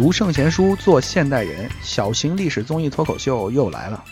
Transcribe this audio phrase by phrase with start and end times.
[0.00, 4.02] 读圣贤书，做现代人，小型历史综艺脱口秀又来了。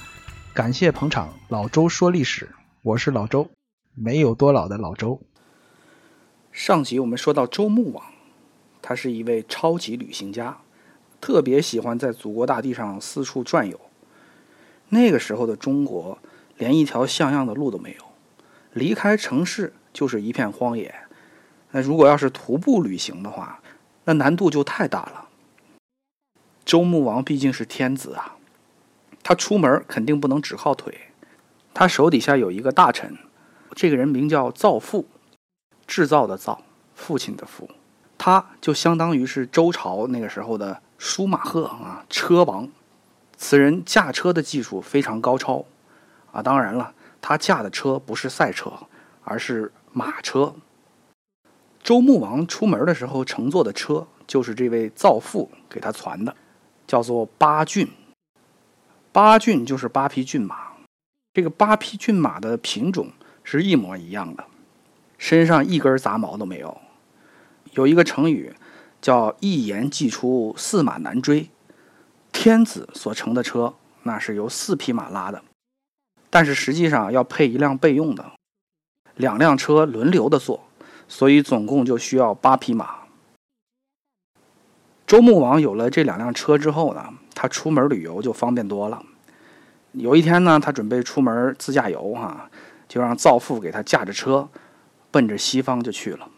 [0.52, 2.50] 感谢捧场，老周说历史，
[2.82, 3.48] 我是老周，
[3.94, 5.18] 没有多老的老周。
[6.52, 8.04] 上集我们说到周穆王，
[8.82, 10.58] 他是一位超级旅行家，
[11.22, 13.80] 特别喜欢在祖国大地上四处转悠。
[14.90, 16.18] 那个时候的中国，
[16.58, 18.04] 连一条像样的路都没有，
[18.74, 20.94] 离开城市就是一片荒野。
[21.70, 23.62] 那如果要是徒步旅行的话，
[24.04, 25.24] 那难度就太大了。
[26.68, 28.36] 周穆王毕竟是天子啊，
[29.22, 30.94] 他出门肯定不能只靠腿。
[31.72, 33.16] 他手底下有一个大臣，
[33.72, 35.06] 这个人名叫造父，
[35.86, 36.60] 制造的造，
[36.94, 37.70] 父亲的父，
[38.18, 42.68] 他就相当于是周朝那个时候的舒马赫啊，车王。
[43.38, 45.64] 此人驾车的技术非常高超
[46.32, 48.70] 啊，当然了，他驾的车不是赛车，
[49.24, 50.54] 而是马车。
[51.82, 56.36] 周穆王出门的时候乘坐的车，就是这位造父给他传的。
[56.88, 57.86] 叫做八骏，
[59.12, 60.72] 八骏就是八匹骏马。
[61.34, 63.12] 这个八匹骏马的品种
[63.44, 64.44] 是一模一样的，
[65.18, 66.76] 身上一根杂毛都没有。
[67.74, 68.54] 有一个成语
[69.00, 71.50] 叫“一言既出，驷马难追”。
[72.32, 75.42] 天子所乘的车，那是由四匹马拉的，
[76.30, 78.32] 但是实际上要配一辆备用的，
[79.16, 80.64] 两辆车轮流的坐，
[81.06, 82.97] 所以总共就需要八匹马。
[85.08, 87.02] 周穆王有了这两辆车之后呢，
[87.34, 89.02] 他出门旅游就方便多了。
[89.92, 92.50] 有一天呢，他准备出门自驾游，哈，
[92.86, 94.46] 就让造父给他驾着车，
[95.10, 96.28] 奔着西方就去了。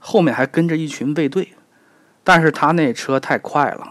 [0.00, 1.52] 后面还跟着一群卫队，
[2.24, 3.86] 但是他那车太快了，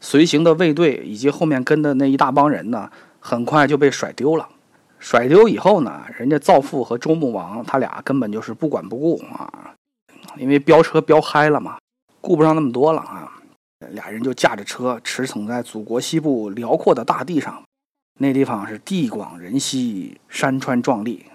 [0.00, 4.48] 随行的卫队以及后面跟的那一大帮人呢，很快就被甩丢了。
[4.98, 9.72] 甩丢以后呢，人家造父和周穆王他俩根本就是不管不顾啊，
[10.36, 11.78] 因为飙车飙嗨了嘛，
[12.20, 13.34] 顾不上那么多了啊。
[13.90, 17.62] 俩人就驾着车驰骋在祖国西部辽阔的大地上，
[18.18, 21.26] 那地方是地广人稀，山川壮丽。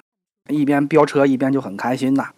[0.49, 2.31] 一边飙车一边就很开心呐，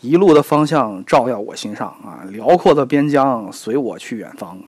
[0.00, 2.26] 一路的方向照耀我心上啊！
[2.28, 4.58] 辽阔的边疆随我去远方。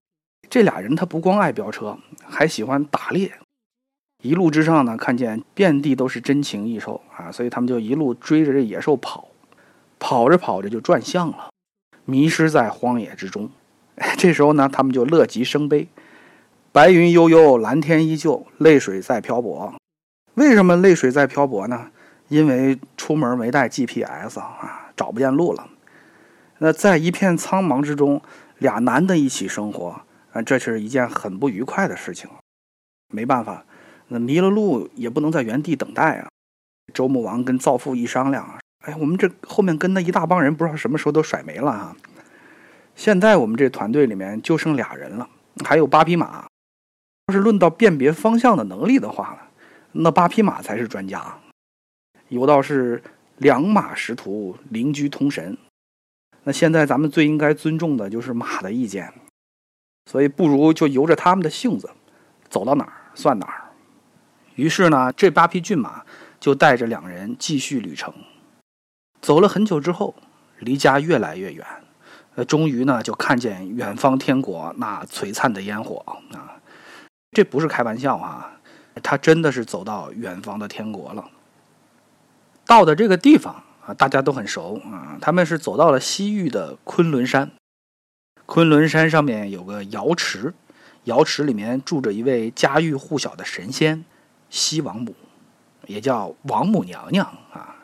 [0.49, 3.33] 这俩人他不光爱飙车，还喜欢打猎。
[4.23, 9.29] 一路之上呢，看见遍地都是珍禽异兽啊，所以他们就一路追着这野兽跑，
[9.99, 11.51] 跑着跑着就转向了，
[12.05, 13.51] 迷失在荒野之中。
[14.17, 15.89] 这时候呢，他们就乐极生悲，
[16.73, 19.75] 白云悠悠，蓝天依旧，泪水在漂泊。
[20.35, 21.91] 为什么泪水在漂泊呢？
[22.29, 25.67] 因为出门没带 GPS 啊，找不见路了。
[26.59, 28.21] 那在一片苍茫之中，
[28.59, 32.29] 俩男的一起生活，啊，这是一件很不愉快的事情。
[33.13, 33.65] 没办法，
[34.09, 36.29] 那迷了路也不能在原地等待啊。
[36.93, 41.97] 周穆王跟造父一商量，哎，我们这后面跟的一大帮人，不知道什么时候都甩没了啊。
[42.99, 45.31] 现在我们这团队里面就剩俩人了，
[45.65, 46.45] 还有八匹马。
[47.29, 49.51] 要是论到辨别方向的能力的话，
[49.93, 51.39] 那八匹马才是专家。
[52.29, 53.01] 有道是
[53.37, 55.57] 两马识途，邻居通神。
[56.43, 59.15] 那现在咱们最应该尊重的就是马的意见，
[60.11, 61.89] 所以不如就由着他们的性子，
[62.51, 63.71] 走到哪儿算哪儿。
[64.57, 66.05] 于是呢，这八匹骏马
[66.41, 68.13] 就带着两人继续旅程。
[69.21, 70.17] 走了很久之后，
[70.59, 71.65] 离家越来越远。
[72.39, 76.55] 呃，终于呢，就看见远方天国那璀璨的烟火啊！
[77.33, 78.53] 这不是开玩笑啊，
[79.03, 81.29] 他真的是走到远方的天国了。
[82.65, 87.51] 到的这个地方啊，大家都很熟啊，他们是走到了西域的昆仑山。
[88.47, 90.55] 昆仑山上面有个瑶池，
[91.05, 94.05] 瑶池里面住着一位家喻户晓的神仙
[94.49, 95.13] 西王母，
[95.89, 97.75] 也叫王母娘娘啊。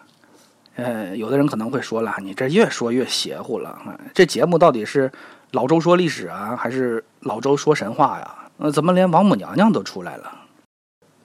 [0.77, 3.99] 呃，有的人可能会说了，你这越说越邪乎了啊！
[4.13, 5.11] 这节目到底是
[5.53, 8.51] 老周说历史啊，还是老周说神话呀？
[8.59, 10.33] 呃，怎么连王母娘娘都出来了？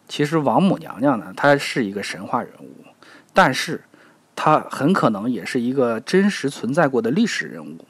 [0.07, 2.85] 其实王母娘娘呢，她是一个神话人物，
[3.33, 3.83] 但是
[4.35, 7.85] 她很可能也是一个真实存在过的历史人物。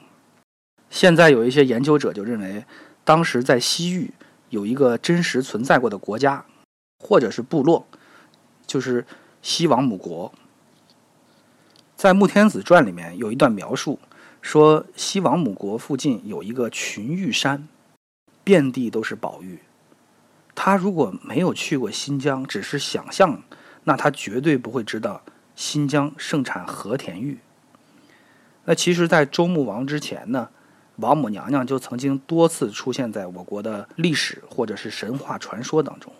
[0.90, 2.64] 现在有一些研究者就认为，
[3.04, 4.10] 当时在西域
[4.50, 6.46] 有一个真实存在过的国家，
[7.04, 7.86] 或者是部落，
[8.66, 9.06] 就是
[9.42, 10.34] 西王母国。
[12.00, 14.00] 在《穆天子传》里面有一段描述，
[14.42, 17.68] 说西王母国附近有一个群玉山，
[18.42, 19.60] 遍地都是宝玉。
[20.56, 23.44] 他如果没有去过新疆，只是想象，
[23.84, 25.22] 那他绝对不会知道
[25.58, 27.40] 新疆盛产和田玉。
[28.64, 30.48] 那其实，在周穆王之前呢，
[30.96, 36.14] 王母娘娘就曾经多次出现在我国的历史或者是神话传说当中，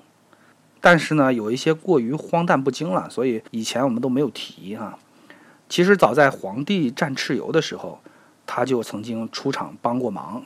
[0.82, 5.00] 但是呢，有一些过于荒诞不经了，所以以前我们都没有提哈。
[5.70, 8.02] 其实早在皇帝战蚩尤的时候，
[8.46, 10.44] 他就曾经出场帮过忙。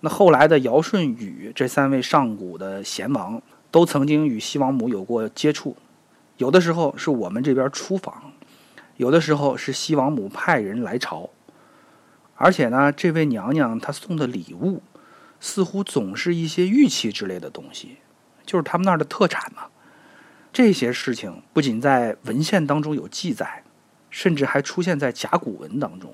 [0.00, 3.40] 那后来的尧舜禹这三位上古的贤王，
[3.70, 5.74] 都曾经与西王母有过接触，
[6.36, 8.30] 有的时候是我们这边出访，
[8.98, 11.30] 有的时候是西王母派人来朝。
[12.36, 14.82] 而且呢，这位娘娘她送的礼物，
[15.40, 17.96] 似乎总是一些玉器之类的东西，
[18.44, 19.62] 就是他们那儿的特产嘛。
[20.52, 23.64] 这些事情不仅在文献当中有记载，
[24.18, 26.12] 甚至还出现在甲骨文当中，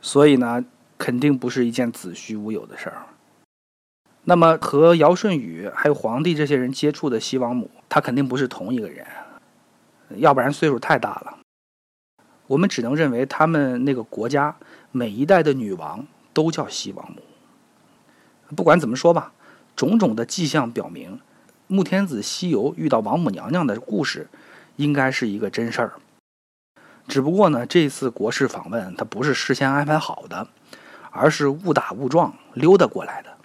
[0.00, 0.64] 所以呢，
[0.96, 3.02] 肯定不是一件子虚乌有的事儿。
[4.22, 9.04] 那么和尧舜禹还有皇帝这些人接触的西王母，他肯定不是同一个人，
[10.18, 11.38] 要不然岁数太大了。
[12.46, 14.54] 我们只能认为他们那个国家。
[14.92, 17.22] 每一代的女王都叫西王母。
[18.54, 19.32] 不管怎么说吧，
[19.74, 21.18] 种种的迹象表明，
[21.66, 24.28] 穆天子西游遇到王母娘娘的故事，
[24.76, 25.92] 应该是一个真事儿。
[27.10, 30.46] 只不过呢，这次国事访问他不是事先安排好的，
[31.10, 33.36] 而是误打误撞溜达过来的。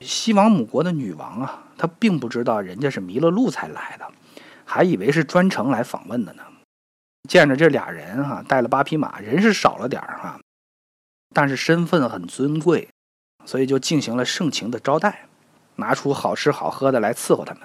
[0.00, 4.10] 西王母国的女王啊，她并不知道人家是迷了路才来的，
[4.64, 6.42] 还以为是专程来访问的呢。
[7.28, 10.40] 见着这俩人哈，带了八匹马，人是少了点儿哈。
[11.34, 12.88] 但是身份很尊贵，
[13.44, 15.26] 所以就进行了盛情的招待，
[15.76, 17.62] 拿出好吃好喝的来伺候他们。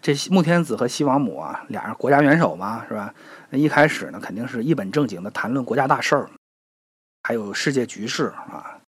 [0.00, 3.12] 这穆天子和西王母啊，俩人国家元首嘛，是吧？
[3.50, 6.30] 那一开始呢，肯定是一本正经的谈论国家大事儿，
[7.22, 8.78] 还有世界局势啊。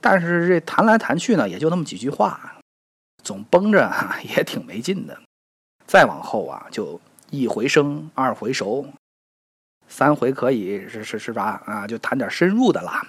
[0.00, 2.58] 但是这谈来谈去呢，也就那么几句话，
[3.22, 3.92] 总绷着
[4.36, 5.20] 也挺没劲的。
[5.86, 8.86] 再往后啊，就一回生，二回熟。
[9.88, 11.62] 三回可以是是是吧？
[11.66, 13.06] 啊，就谈点深入的啦。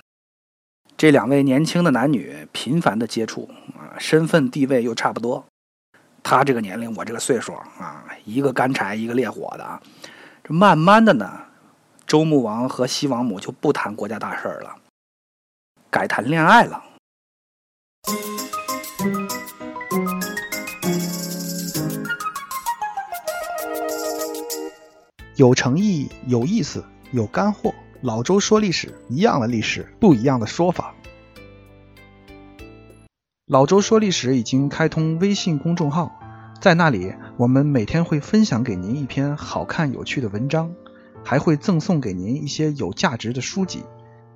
[0.97, 5.45] 这两位年轻的男女频繁的接触啊，身份地位又差不多。
[6.23, 9.81] 他这个年龄，我这个岁数啊，一个干柴，一个烈火的。
[10.43, 11.39] 这慢慢的呢，
[12.07, 14.73] 周穆王和西王母就不谈国家大事了，
[15.91, 16.81] 改谈恋爱了。
[25.35, 27.73] 有诚意、有意思、有干货。
[28.01, 30.93] 老周说历史，一样的历史，不一样的说法。
[33.53, 36.11] 老周说历史已经开通微信公众号，
[36.59, 40.73] 在那里我们每天会分享给您一篇好看有趣的文章，
[41.23, 43.83] 还会赠送给您一些有价值的书籍。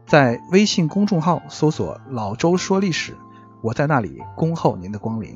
[0.05, 3.17] 在微信公众号搜索“老周说历史”，
[3.63, 5.35] 我在那里恭候您的光临。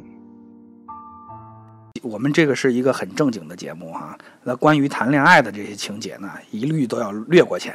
[2.04, 7.74] 我们这个是一个很正经的节目哈，那关于谈恋爱的这些情节呢，一律都要略过去。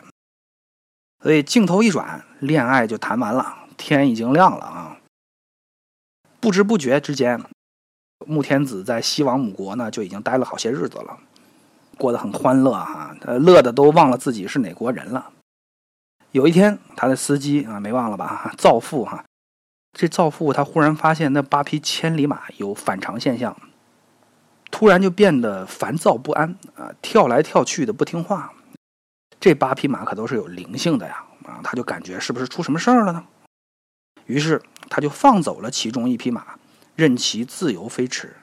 [1.20, 3.44] 所以镜头一转，恋爱就谈完了，
[3.76, 4.95] 天已经亮了啊！
[6.46, 7.42] 不知不觉之间，
[8.24, 11.18] 穆天子在西王母国呢就已经待了好些日子了，
[11.98, 15.32] 过得很欢乐哈，乐的都忘了自己是哪国人了。
[16.30, 18.54] 有一天，他的司机啊，没忘了吧？
[18.56, 19.24] 造父哈，
[19.92, 23.56] 这造父他忽然发现那八匹千里马有反常现象。
[24.70, 28.52] 突然就变得烦躁不安啊，跳来跳去的不听话。
[29.40, 33.24] 这八匹马可都是有灵性的呀啊，他就感觉是不是出什么事儿了呢？
[34.26, 36.56] 于是他就放走了其中一匹马，
[36.94, 38.36] 任其自由飞驰。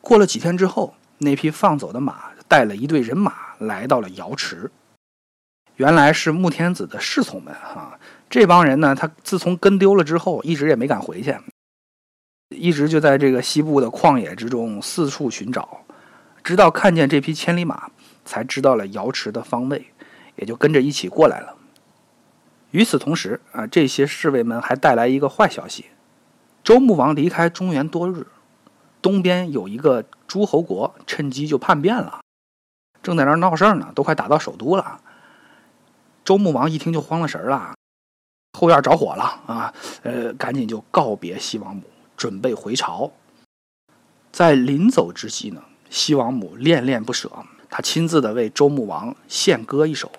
[0.00, 4.70] 过了几天之后，那匹放走的马带了一队人马来到了瑶池。
[5.76, 7.98] 原来是穆天子的侍从们哈，
[8.28, 11.36] 这帮人呢，他自从跟丢了之后，一直也没敢回去。
[12.48, 15.84] 一直就在这个西部的旷野之中四处寻找，
[16.42, 17.90] 直到看见这匹千里马，
[18.24, 19.86] 才知道了瑶池的方位，
[20.36, 21.57] 也就跟着一起过来了。
[22.70, 25.86] 与此同时啊，这些侍卫们还带来一个坏消息：
[26.62, 28.26] 周穆王离开中原多日，
[29.00, 32.20] 东边有一个诸侯国趁机就叛变了，
[33.02, 35.00] 正在那闹事呢，都快打到首都了。
[36.24, 37.74] 周穆王一听就慌了神了，
[38.58, 39.72] 后院着火了啊！
[40.02, 41.84] 呃，赶紧就告别西王母。
[42.18, 43.12] 准备回朝，
[44.32, 47.30] 在临走之际呢，西王母恋恋不舍，
[47.70, 50.10] 她亲自的为周穆王献歌一首。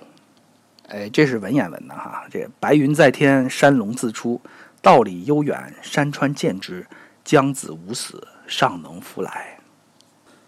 [0.89, 2.25] 哎，这是文言文的哈。
[2.29, 4.41] 这白云在天，山龙自出，
[4.81, 6.85] 道理悠远，山川见之。
[7.21, 9.59] 将子无死，尚能复来。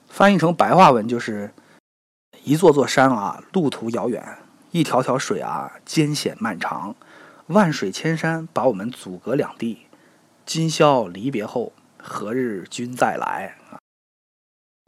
[0.07, 1.51] 翻译成白话文就是：
[2.43, 4.19] 一座座山啊，路途遥远；
[4.71, 6.95] 一条条水啊，艰险漫长。
[7.47, 9.85] 万水千山把我们阻隔两地。
[10.43, 13.57] 今宵离别后，何日君再来？
[13.69, 13.77] 啊！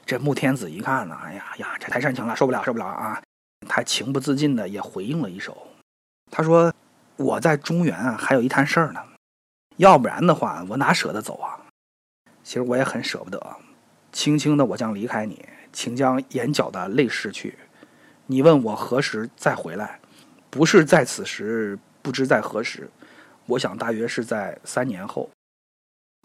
[0.04, 3.22] 这穆天子一看呢，哎呀呀，这太煽情了，受不了，受不了啊！
[3.64, 5.68] 他情不自禁的也回应了一首，
[6.32, 6.74] 他说
[7.18, 9.02] ：“我在中原啊，还有一摊事儿呢，
[9.78, 11.60] 要不然的话，我哪舍得走啊？
[12.44, 13.56] 其实我也很舍不得。
[14.12, 17.58] 轻轻的，我将离开你，请将眼角的泪拭去。
[18.28, 20.00] 你问我何时再回来？
[20.50, 22.90] 不是在此时，不知在何时。
[23.48, 25.30] 我想大约是在三年后。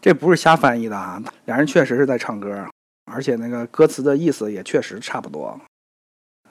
[0.01, 2.65] 这不是瞎翻译的啊，俩人确实是在唱歌，
[3.11, 5.59] 而且那个歌词的意思也确实差不多。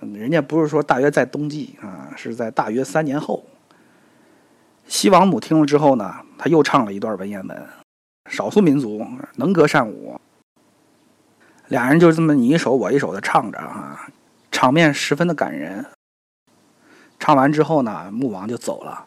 [0.01, 3.45] 人家不是说大约在冬季啊，是在大约三年后。
[4.87, 7.69] 西王母听了之后呢，他又唱了一段文言文。
[8.31, 9.03] 少数民族
[9.37, 10.21] 能歌善舞，
[11.69, 14.07] 俩人就这么你一首我一首的唱着啊，
[14.53, 15.87] 场面十分的感人。
[17.19, 19.07] 唱完之后呢，穆王就走了。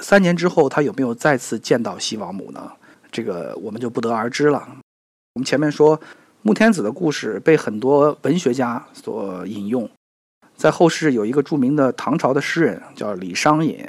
[0.00, 2.72] 三年之后，他有没有再次见到西王母呢？
[3.10, 4.66] 这个我们就不得而知了。
[5.34, 6.00] 我们前面说，
[6.42, 9.88] 穆天子的故事被很多文学家所引用，
[10.56, 13.86] 在后世有一个著名的唐朝的诗人叫李商隐，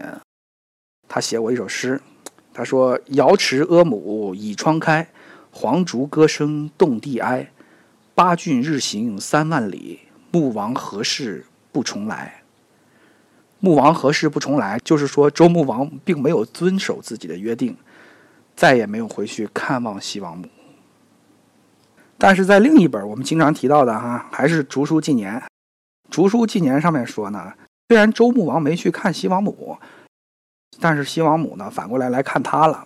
[1.07, 2.01] 他写过一首诗，
[2.53, 5.07] 他说：“瑶池阿母倚窗开，
[5.49, 7.49] 黄竹歌声动地哀。
[8.13, 12.43] 八骏日行三万里，穆王何事不重来？”
[13.61, 14.77] 穆王何事不重来？
[14.83, 17.77] 就是说周穆王并没有遵守自己的约定。
[18.53, 20.45] 再也没有回去看望西王母。
[22.23, 25.33] 但是在另一本我们经常提到的哈，还是《竹书纪年》。
[26.11, 27.51] 《竹书纪年》上面说呢，
[27.89, 29.75] 虽然周穆王没去看西王母，
[30.79, 32.85] 但是西王母呢反过来来看他了。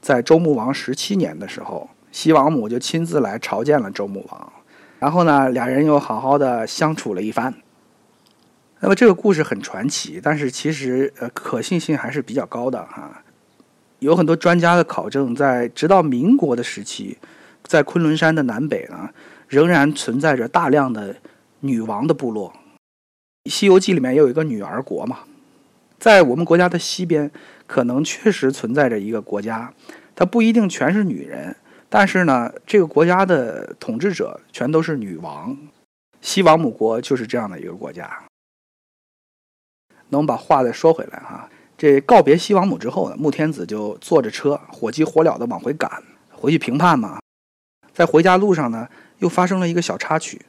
[0.00, 4.52] 在周穆王十七年的时候，西王母就亲自来朝见了周穆王，
[4.98, 7.54] 然后呢，俩人又好好的相处了一番。
[8.80, 13.22] 那么这个故事很传奇，但是其实呃可信性还是比较高的哈。
[14.00, 17.16] 有很多专家的考证，在直到民国的时期，
[17.66, 19.10] 在昆仑山的南北呢，
[19.48, 21.16] 仍然存在着大量的
[21.60, 22.52] 女王的部落。
[23.50, 25.20] 《西游记》里面也有一个女儿国嘛，
[25.98, 27.30] 在我们国家的西边，
[27.66, 29.72] 可能确实存在着一个国家，
[30.14, 31.56] 它不一定全是女人，
[31.88, 35.56] 但是呢，这个国家的统治者全都是女王。
[36.20, 38.24] 西王母国就是这样的一个国家。
[40.08, 41.48] 那我们把话再说回来哈。
[41.78, 47.18] 这告别西王母之后呢，穆天子就坐着车火急火燎的往回赶，回去平叛嘛。
[47.96, 48.86] 在回家路上呢，
[49.20, 50.42] 又发生了一个小插曲，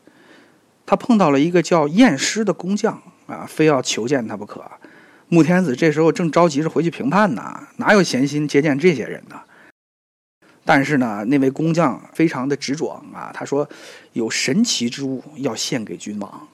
[0.85, 4.61] 他碰到了一个叫验尸的工匠啊，非要求见他不可。
[5.29, 9.39] 穆天子这时候正着急着回去平叛呢，哪有闲心接见这些人呢？
[10.65, 13.69] 但是呢，那位工匠非常的执着啊，他说
[14.11, 16.49] 有神奇之物要献给君王，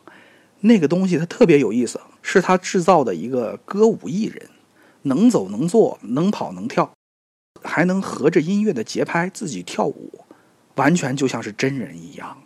[0.60, 4.50] 那个东西它特别有意思，是他制造的一个歌舞艺人。
[5.06, 6.90] 能走能坐能跑能跳，
[7.62, 10.24] 还能合着音乐的节拍自己跳舞，
[10.76, 12.38] 完全就像是真人一样。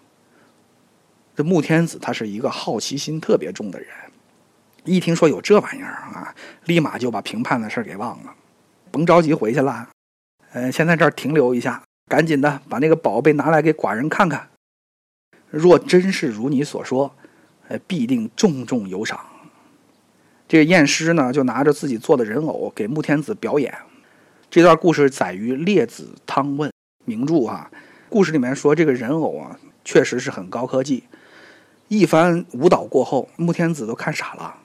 [1.35, 3.89] 这穆天子他是一个好奇心特别重的人，
[4.85, 6.33] 一听说有这玩意儿啊，
[6.65, 8.33] 立马就把评判的事儿给忘了，
[8.89, 9.87] 甭着急回去了，
[10.51, 14.49] 呃，先在这儿停留一下，赶紧的把那个宝贝拿来给寡人看看。
[15.49, 17.13] 若真是如你所说，
[17.67, 19.19] 呃，必定重重有赏。
[20.47, 23.73] 这个验尸呢，就拿着自己做的人偶给穆天子表演。
[24.49, 26.69] 这段故事载于《列子汤问》
[27.05, 27.69] 名著哈。
[28.09, 31.03] 故事里面说，这个人偶啊，确实是很高科技。
[31.89, 34.55] 一番舞蹈过后，穆天子都看傻了，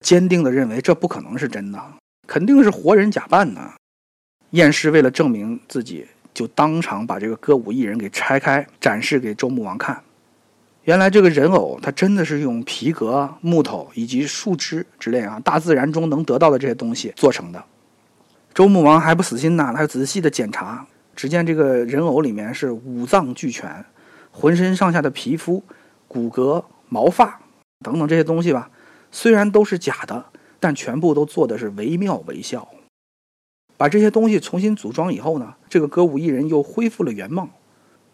[0.00, 1.80] 坚定地认为这不可能是真的，
[2.26, 3.60] 肯定是活人假扮的。
[4.50, 10.02] 验尸为了证明自己，就当场把这个歌舞艺人给拆开，展示给周穆王看。
[10.84, 17.64] 原来这个人偶，它真的是用皮革、木头以及树枝之类啊，大自然中能得到的这些东西做成的。
[18.52, 20.84] 周穆王还不死心呐，他仔细的检查，
[21.20, 23.84] 只见这个人偶里面是五脏俱全，
[24.32, 25.62] 浑身上下的皮肤、
[26.08, 27.38] 骨骼、毛发
[27.84, 28.70] 等等这些东西吧，
[29.12, 30.24] 虽然都是假的，
[30.58, 32.66] 但全部都做的是惟妙惟肖。
[33.76, 37.50] 把这些东西重新组装以后呢，这个歌舞艺人又恢复了原貌。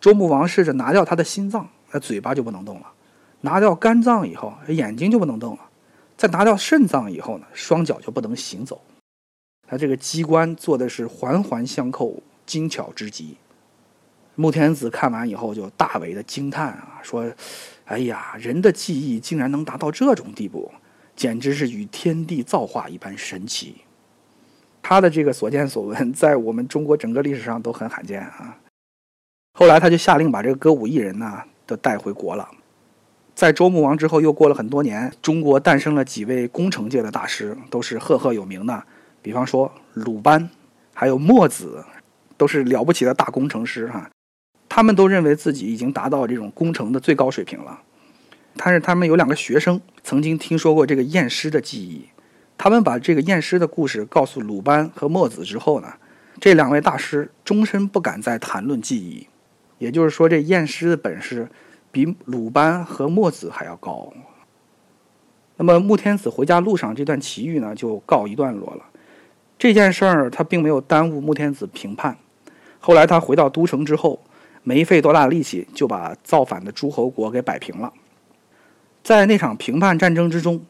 [0.00, 1.68] 周穆王试着拿掉他的心脏。
[1.92, 2.86] 那嘴巴就不能动了，
[3.42, 5.60] 拿掉肝脏以后，眼睛就不能动了，
[6.16, 8.80] 再拿掉肾脏以后呢，双脚就不能行走。
[9.68, 13.36] 他这个机关做的是环环相扣，精巧之极。
[14.36, 17.30] 穆天子看完以后就大为的惊叹啊，说
[17.84, 20.70] ：“哎呀，人的记忆竟然能达到这种地步，
[21.14, 23.82] 简直是与天地造化一般神奇。”
[24.80, 28.56] 他的这个所见所闻，在我们中国整个历史上都很罕见啊。
[29.52, 31.42] 后来他就下令把这个歌舞艺人呢。
[31.68, 32.48] 都带回国了。
[33.34, 38.84] 在周穆王之后，又过了很多年，中国诞生了几位工程界的大师，都是赫赫有名的。
[39.20, 40.48] 比方说鲁班，
[40.94, 41.84] 还有墨子，
[42.36, 44.10] 都是了不起的大工程师哈。
[44.68, 47.80] 他们都认为自己已经达到这种工程的最高水平了。
[48.56, 52.06] 但是他们有两个学生曾经听说过这个验尸的记忆，
[52.56, 55.92] 他们把这个验尸的故事告诉鲁班和墨子之后呢，
[56.40, 59.26] 这两位大师终身不敢再谈论记忆。
[59.78, 61.48] 也就是说，这验尸的本事
[61.92, 64.12] 比鲁班和墨子还要高。
[65.58, 68.84] 那么穆天子回家路上这段奇遇呢，就告一段落了。
[69.58, 72.16] 这件事儿他并没有耽误穆天子平叛。
[72.86, 74.22] 后来他回到都城之后，
[74.62, 77.92] 没费多大力气就把造反的诸侯国给摆平了。
[79.02, 80.64] 在那场平叛战争之中，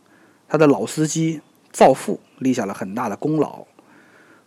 [0.48, 3.66] 他的老司机造父立下了很大的功劳。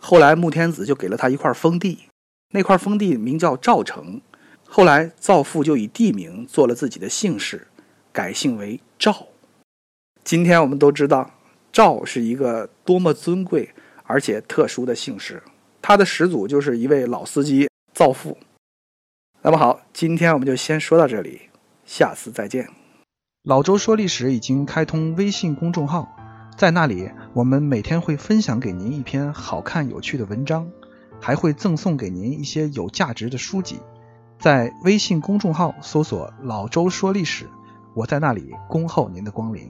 [0.00, 2.06] 后来穆天子就给了他一块封地，
[2.50, 4.20] 那块封地名叫赵城。
[4.66, 7.68] 后来造父就以地名做了自己的姓氏，
[8.10, 9.28] 改姓为赵。
[10.24, 11.30] 今天我们都知道，
[11.70, 13.70] 赵是一个多么尊贵
[14.02, 15.40] 而且特殊的姓氏。
[15.90, 18.38] 他的始祖就是一位老司机造父。
[19.42, 21.40] 那么好，今天我们就先说到这里，
[21.84, 22.70] 下次再见。
[23.42, 26.08] 老周说历史已经开通微信公众号，
[26.56, 30.70] 在那里我们每天会分享给您一篇好看有趣的文章，
[31.20, 33.80] 还会赠送给您一些有价值的书籍。
[34.38, 37.48] 在微信公众号搜索“老周说历史”，
[37.94, 39.68] 我在那里恭候您的光临。